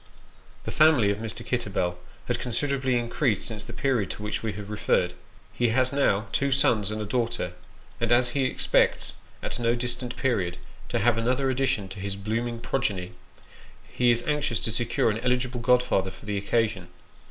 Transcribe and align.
The 0.63 0.71
family 0.71 1.11
of 1.11 1.19
Mr. 1.19 1.45
Kitterbell 1.45 1.95
has 2.25 2.35
considerably 2.39 2.97
increased 2.97 3.43
since 3.43 3.63
the 3.63 3.71
period 3.71 4.09
to 4.09 4.23
which 4.23 4.41
we 4.41 4.53
have 4.53 4.71
referred; 4.71 5.13
he 5.53 5.69
has 5.69 5.93
now 5.93 6.25
two 6.31 6.51
sons 6.51 6.89
and 6.89 6.99
a 6.99 7.05
daughter; 7.05 7.53
368 7.99 8.01
Sketches 8.01 8.01
by 8.01 8.01
Bos. 8.01 8.01
and 8.01 8.11
as 8.17 8.29
he 8.29 8.51
expects, 8.51 9.13
at 9.59 9.63
no 9.63 9.75
distant 9.75 10.15
period, 10.17 10.57
to 10.89 10.97
have 10.97 11.19
another 11.19 11.51
addition 11.51 11.87
to 11.89 11.99
his 11.99 12.15
blooming 12.15 12.57
progeny, 12.59 13.11
he 13.87 14.09
is 14.09 14.25
anxious 14.25 14.59
to 14.61 14.71
secure 14.71 15.11
an 15.11 15.19
eligible 15.19 15.59
godfather 15.59 16.09
for 16.09 16.25
the 16.25 16.35
occasion. 16.35 16.87